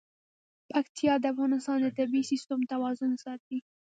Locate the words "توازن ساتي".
2.71-3.57